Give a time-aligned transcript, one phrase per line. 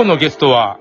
[0.00, 0.80] 今日のゲストは、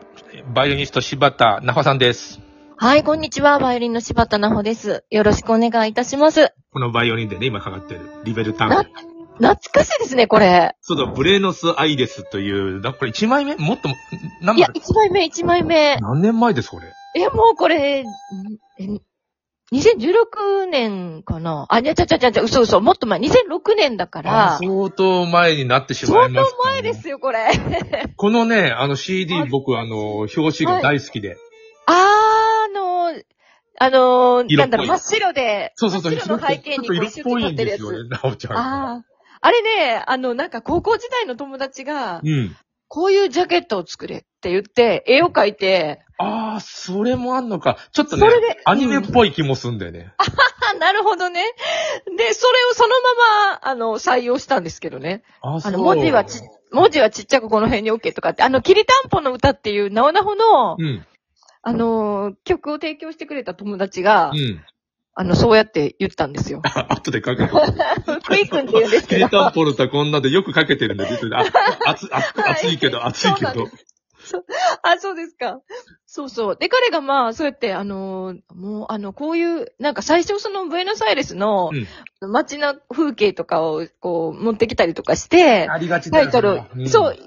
[0.53, 2.39] バイオリニスト柴田奈穂さんです。
[2.77, 3.59] はい、こんにちは。
[3.59, 5.03] バイオリンの柴田奈穂です。
[5.09, 6.53] よろしくお願いいたします。
[6.71, 8.85] このバイオリンでね、今かかってる、リベルタンな。
[9.33, 10.73] 懐かしいですね、これ。
[10.79, 13.57] そうだ、ブレーノス・アイレスという、だこれ1枚目？
[13.57, 13.89] もっと、
[14.41, 15.97] 何いや枚、一枚目、一枚目。
[15.97, 16.85] 何年前です、これ？
[17.21, 18.05] え、もうこれ、ん
[18.79, 18.87] え、
[19.71, 21.67] 2016年かな？
[21.69, 27.49] あ、いや、ちゃちゃちゃちゃ、嘘嘘、もっと前、2006年だから、相当前になってしまい相ます、当前ですよ、これ。
[28.17, 31.37] このね、あの CD はい僕あの、表紙が大好きで。
[31.85, 33.21] あー、あの、
[33.81, 38.57] あの、なんだろう、真っ白で、そうそうそう、真っ白の背景にこう色っぽいんですよね、なおちゃん。
[38.57, 39.09] あー。
[39.41, 42.55] あれね、あの、なんか高校時代の友達が、うん。
[42.87, 47.77] こういうジャケットを作れって言って、絵を描いて、ああ、それもあんのか。
[47.93, 50.13] ちょっとねそれで、アニメっぽい気もすんだよね。
[50.17, 51.41] あ、なるほどね。
[52.17, 55.23] で、それをそのまま、あの、採用したんですけどね。
[55.41, 56.41] ああの、文字はち、
[56.73, 61.05] 文字はちっちゃくこの辺に OK とかって、あの、きりたんぽの歌っていう、なおなほの、うん。
[61.61, 64.61] あの、曲を提供してくれた友達が、うん。
[65.15, 66.61] あの、そうやって言ったんですよ。
[66.65, 67.49] あ後でかける。
[68.27, 69.43] クイ君って言うんですキリけど。
[69.43, 71.17] タンポルタこんなでよくかけてるんだよ。
[71.33, 71.45] あ、
[71.85, 73.69] 熱いけど、熱いけど
[74.29, 74.45] そう。
[74.83, 75.61] あ、そうですか。
[76.05, 76.57] そうそう。
[76.57, 81.71] で、彼がまあ、そうやって、あの、もう、あの、こういう、なんか最初その、ブエノスアイレスの
[82.21, 87.21] うん、街の風景とかを、こう、持ってきたりとかして、ありがちタイトル、んそう、で、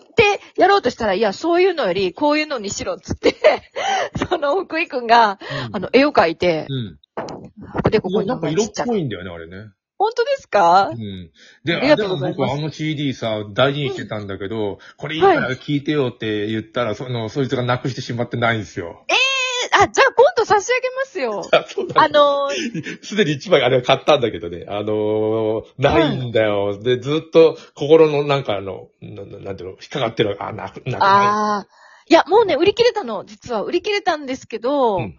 [0.57, 3.35] やろうとしたら、いや、そういうのより、こういうのにしろ、つって、
[4.29, 6.99] その、福井くんが、うんあの、絵を描いて、うん。
[7.91, 9.71] で、ここになんか色っぽいんだよね、あれね。
[10.03, 10.91] 本当ですか？
[10.93, 11.31] うん。
[11.65, 19.05] で、ああでも僕あの CD さ、大事にしてたんだけど、これいいから聞いてよって言ったら、その、そいつがなくしてしまってないんですよ。
[19.09, 19.15] え
[19.75, 21.43] あ、じゃあ今度差し上げますよ。
[21.53, 22.51] あ、 そうだあの、
[23.03, 24.65] すでに一枚あれ買ったんだけどね。
[24.69, 26.79] あのーないんだよ。
[26.83, 30.37] で、ずっと心のなんかあの、なななんていうの、引っかかってる。
[30.41, 31.67] あ、なく、なくなああ。
[32.09, 33.25] いや、もうね、売り切れたの。
[33.25, 35.17] 実は売り切れたんですけど、うん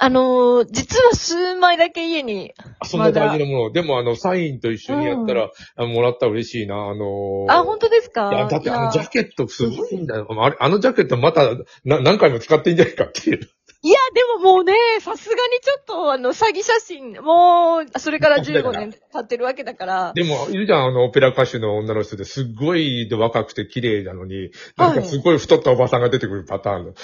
[0.00, 2.46] あのー実は数枚だけ家に。
[2.46, 2.52] い。
[2.84, 3.72] そんな大事なもの。
[3.72, 6.76] でもあの、サインと一緒にやったら、あもらったら嬉しいな。
[6.76, 8.30] あのーあ、本当ですか？
[8.32, 10.28] いや、だってあのジャケットすごいんだよ。
[10.40, 11.50] あれ、あのジャケットまた、
[11.84, 13.50] な、何回も使っていいんじゃないかっていう。
[13.80, 20.12] いや、でももうね、さすがにちょっと、あの、詐欺写真、もう、それから15年経ってるわけだから。
[20.14, 26.94] でも、いるじゃん、あの、オペラ歌手の女の人ですっごい若くて綺麗なのに、なんかすごい太ったおばさんが出てくるパターンの。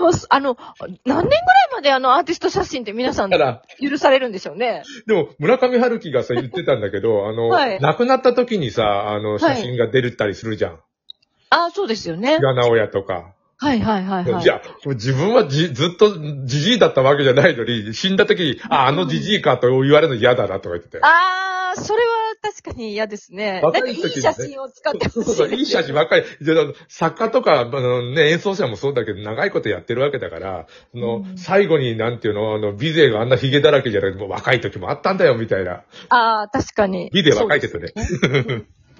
[0.00, 0.56] もう、あの、
[1.04, 1.32] 何年ぐらい
[1.74, 4.84] まであの、アーティスト写真って皆さん許されるんでしょうね。
[5.06, 10.80] でも、村上春樹がさ、言ってたんだけど、あの、はい亡くなった時にさ、あの、写真が出るったりするじゃん。
[11.50, 12.38] あ、そうですよね。
[12.40, 13.34] 矢直屋とか。
[13.60, 14.44] はいはいはいはい。
[14.44, 21.04] いや、自分はじずっとじじいだったわけじゃないのに、死んだ時に、あ、あのじじいかと言われるの嫌だなとか言ってたよ。
[21.04, 22.08] あー、それは
[22.40, 23.60] 確かに嫌ですね。
[23.64, 25.24] 若い時にね写真を使ってほしい。
[25.24, 26.24] そうそういい写真ばっかり。
[26.86, 30.66] 作家とか、あのね、演奏者もそうだけど、長いことやってるわけだから、あ
[30.96, 35.82] の、うん最後になんていうの、あの、ビデがあんなヒゲだらけじゃなくて、もう若い時もあったんだよ、みたいな。
[36.10, 37.10] あー、確かに。
[37.12, 37.92] ビデ若いけどね。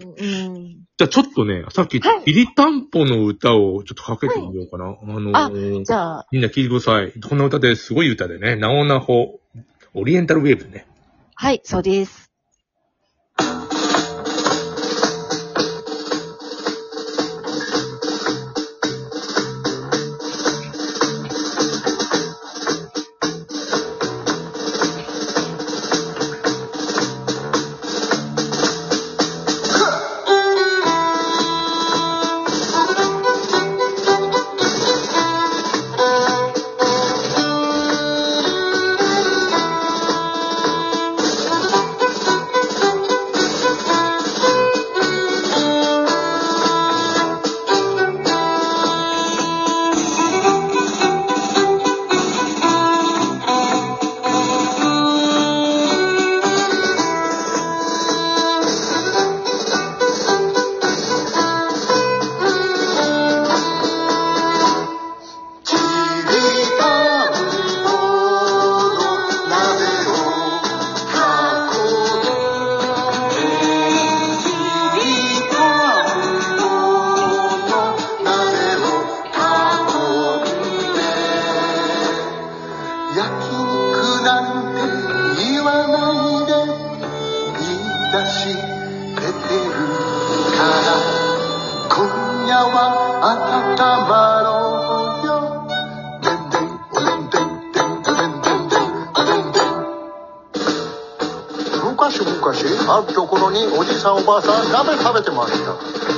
[0.01, 0.88] うん。
[0.99, 4.97] じゃあちょっとね、さっき、はいピリタンポの歌をちょっとかけてみようかな。
[5.01, 7.13] あのあーじゃあ、みんな聞いてください。
[7.21, 9.39] この歌ですごい歌でね、ナオナホ、
[9.95, 10.89] オリエンタルウェーブね。
[11.37, 12.28] はい、そうです。
[83.17, 84.45] 焼肉なん
[84.75, 84.85] て
[85.43, 86.53] 言わないで
[87.59, 87.81] 言い
[88.13, 89.73] 出し出てる
[90.53, 90.93] から
[91.89, 91.99] 今
[92.47, 92.77] 夜は
[93.25, 94.13] 温ま
[94.45, 94.49] ろ
[95.23, 95.31] うよ。
[96.21, 98.93] でんでんでんでんでんでんでんでん。
[99.15, 99.73] でんでん
[101.91, 102.37] 昔々
[102.95, 105.75] あるところにおじさんおばあさん鍋食べてました。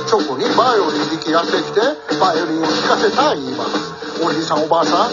[0.07, 1.79] そこにバイオリン弾きやってきて
[2.19, 3.55] バイオリンを弾かせた言い。
[3.55, 5.09] ますおじさんおばあさん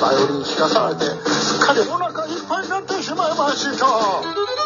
[0.00, 4.65] 頼りに聞かされてすっかりお腹いっぱいになってしまいました。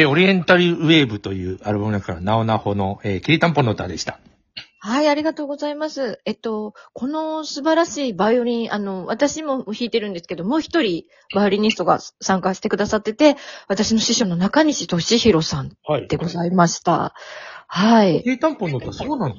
[0.00, 4.18] えーオリエンタルウェーブというアルバムの中から、なおなほの、えー、きりたんぽの歌でした。
[4.78, 6.20] はい、ありがとうございます。
[6.24, 11.04] えっと、この素晴らしいバイオリン、あの、私も弾いてるんですけど、もう一人
[11.34, 13.36] バイオリニストが参加してくださってて、
[13.68, 17.12] 私の師匠の中西俊弘さんはいでございました。
[17.66, 18.22] はい。
[18.22, 19.34] きりたんぽの歌、そうなの？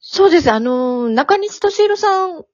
[0.00, 0.50] そうです。
[0.50, 2.44] あの、中西俊弘さん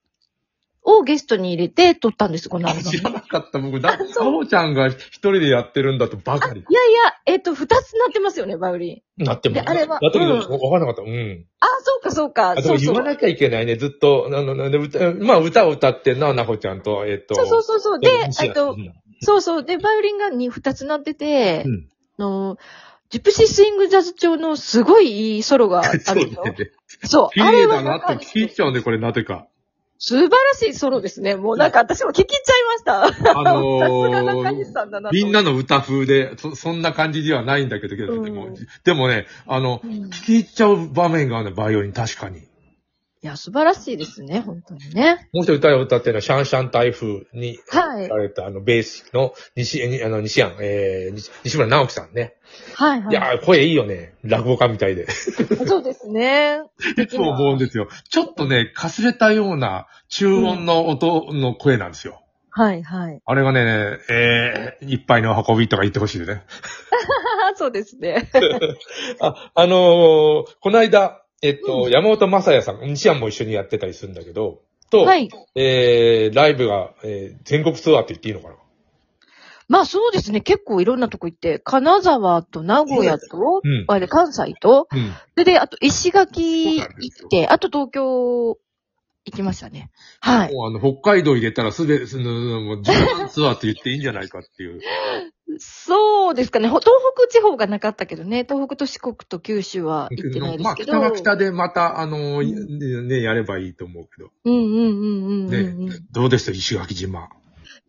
[0.84, 2.90] をゲストに入れて撮ったんです、このアルバム。
[2.96, 3.80] 知らなかった、僕。
[3.80, 6.60] だ、 かおちゃんが一人でやってるんだとばかり。
[6.60, 9.24] いやいや、えっと、二つなってますよね、バイオリン。
[9.24, 9.62] なってます。
[9.64, 11.02] であれはだったけど、うんわかんなかった。
[11.02, 11.44] うん。
[11.60, 12.50] あ、そうか、そうか。
[12.50, 12.94] あ、でもそうそう。
[12.94, 13.76] 言わなきゃいけないね。
[13.76, 17.34] ずっと、あの、なで歌、まあ歌を歌ってんのはなほちゃんと、えっと。
[17.34, 17.98] そうそうそうそう。
[18.00, 19.64] で、西えっとう、んそうそう。
[19.64, 21.88] で、バイオリンがに二つなってて、うん。
[22.18, 22.58] あの、
[23.10, 26.44] ジプシースイングジャズ調のすごいいいソロがあそうるよ。
[26.44, 26.54] ね。
[27.04, 27.34] そう。
[27.34, 29.46] 綺あれ麗だなって聞いちゃうんで、これなぜか。
[30.00, 31.34] 素晴らしいソロですね。
[31.34, 33.30] もうなんか私も聞きちゃいました。
[33.38, 38.48] あのーさすが中西さんだなとみんなの歌風で、そ、そんな感じではないんだけど、けどうんでも、
[38.84, 42.47] でもね、あの、うん聞き入っちゃう場面があるね、バイオリン、確かに。
[43.20, 45.28] いや、素晴らしいですね、本当にね。
[45.32, 52.34] もう一人歌を歌ってるのは、シャンシャン台風に、はいやられた、あの、ベースの西、あの、西安、えー、西西村直樹さんね。
[52.74, 54.14] はいはいいやー、声いいよね。
[54.22, 55.10] 落語家みたいで。
[55.10, 56.62] そうですね。
[56.96, 57.88] いつも思うんですよ。
[58.08, 62.22] ちょっとね、かすれたような中音の音の声なんですよ。
[62.50, 63.20] はいはい。
[63.24, 66.44] あれがね、えー、一杯の運びとか言ってほしいね。
[67.56, 68.30] そうですね。
[69.20, 75.28] あ、あのーこの間、えっと、山本正也さん、西安も一緒にやってたりするんだけど、と、はい。
[75.54, 78.54] えー、ライブが、えー、全国ツアーって言っていいのかな？
[79.68, 80.40] まあそうですね。
[80.40, 85.10] 結構いろんなとこ行って、金沢と名古屋と、うんあれ関西と、うん。
[85.10, 86.88] それで、あと石垣行っ
[87.30, 88.56] て、あと東京
[89.26, 89.90] 行きましたね。
[90.20, 90.54] はい。
[90.54, 94.80] もうあの、北海道入れたらすべて、その、もう、10万ツアーって言っていいんじゃないかっていう。
[95.58, 96.68] そうですかね。
[96.68, 98.44] ほ東北地方がなかったけどね。
[98.48, 100.92] 東北と四国と九州は行ってないでますあ、けど。
[100.92, 104.30] 北は北でまた、あの、うね、やればいいと思うけど。
[104.44, 105.86] うんうんうんうんうん、うん。
[105.88, 106.52] ね、どうでした？
[106.52, 107.28] 石垣島。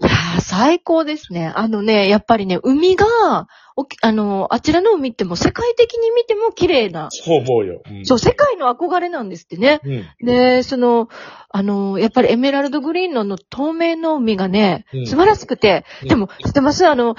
[0.01, 1.51] いやー、最高ですね。
[1.53, 7.81] あのね、やっぱりね、海が、おきあの、あちらの海ってもう世界的に見ても綺麗な、そう思うよ。
[7.89, 9.81] うんそう、世界の憧れなんですってね。
[9.83, 10.05] うん。
[10.25, 11.09] で、その、
[11.49, 16.85] あの、やっぱりエメラルドグリーンのの透明の海がねうん、素晴らしくて、うんでも、知ってます？
[16.87, 17.15] あの、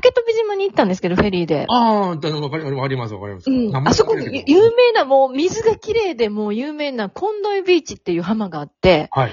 [0.00, 1.66] 竹飛島に行ったんですけど、フェリーで。
[1.68, 3.50] ああ、だわかり、わかります、わかります。
[3.50, 3.76] うん。
[3.76, 9.32] あそこに有名な、もう水が綺麗でもう有名なコンドイビーチっていう浜があって、はい。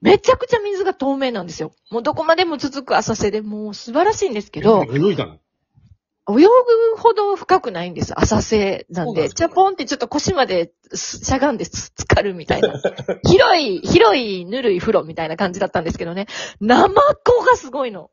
[0.00, 1.72] めちゃくちゃ水が透明なんですよ。
[1.90, 5.38] もうどこまでも続く浅瀬でもう素晴らしいんですけど、泳いだの？
[6.28, 6.48] 泳ぐ
[6.96, 8.12] ほど深くないんです。
[8.18, 9.06] 浅瀬なんで。
[9.06, 9.36] そうなんですか？
[9.36, 12.74] チャポンってちょっと腰まですしゃがんでつ浸かるみたいな。
[13.24, 16.26] 広い、広いぬるい風呂みたいな感じだったんですけどね。
[16.60, 16.94] ナマ
[17.24, 18.10] コがすごいの。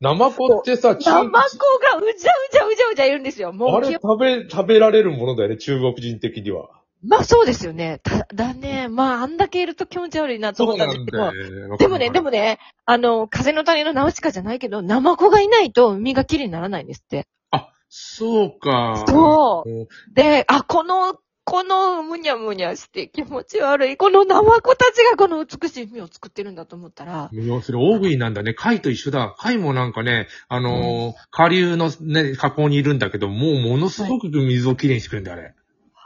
[0.00, 1.46] ナマコってさ、中ナマコ
[1.82, 3.52] がうじゃうじゃうじゃうじゃいるんですよ。
[3.52, 6.68] もうあれ食べ、食べられるものだよね、中国人的には。
[7.02, 8.00] まあそうですよね。
[8.02, 11.32] ただね、まああんだけいると気持ち悪いなと思ったんですけど。
[11.32, 17.26] ねでもね、でもね、あの、風の谷のナウシカじゃないけど、ナマコがいないと海が綺麗にならないんですって。
[17.50, 19.04] あ、そうか。
[19.06, 19.70] そう。
[19.70, 19.86] うん。
[20.14, 23.96] で、あ、この、このむにゃむにゃして気持ち悪い。
[23.96, 28.52] このナマコたちがこの美しい海を作ってるんだと思ったら、要するに大食いなんだね。
[28.52, 29.32] 貝と一緒だ。
[29.38, 35.54] 貝もなんかね、あのー下流のね、河口にいるんだけど、もうものすごく水をきれいにしてくれるんだよ、あれ。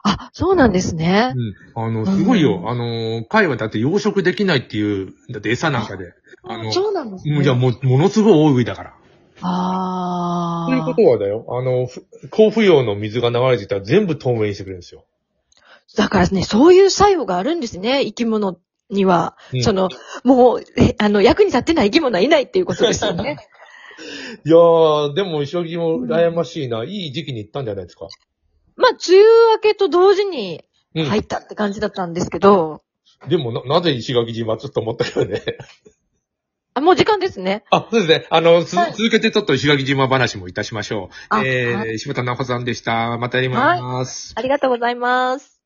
[0.03, 1.35] あ、そうなんですね。
[1.75, 1.85] うん。
[1.87, 2.59] あの、すごいよ。
[2.59, 6.13] うんあのー貝はだって養殖できないっていう、だって餌なんかで。
[6.45, 7.33] あの、そうなんですね。
[7.35, 8.95] もうじゃあもう、ものすごい大食いだから。
[9.41, 11.47] あということはだよ。
[11.49, 15.07] あの、ふ甲府用の水が流れてきたら全部透明にしてくれるんですよ。
[15.97, 18.59] だからね、そういう作用があるんですね、生き物
[18.91, 19.37] には。
[19.53, 19.89] うんその、
[20.25, 23.37] もう、えあの、役に立ってない生き物はいないっていうことですよね。
[24.47, 26.85] いやー、でも、石木も羨ましいな。
[26.85, 28.07] いい時期に行ったんじゃないですか？
[28.77, 31.05] まあ、梅雨明けと同時にうん。
[31.07, 32.83] 入ったって感じだったんですけど、
[33.29, 35.43] でもな、なぜ石垣島ちょっと思ったよね？
[36.75, 37.65] あ、もう時間ですね。
[37.71, 38.27] あ、そうですね。
[38.31, 41.15] あの、つはい続けてちょっと石垣島話もいたしましょう。
[41.29, 43.19] あえー、はい柴田直子さんでした。
[43.19, 44.33] またやります。
[44.37, 45.60] ありがとうございます。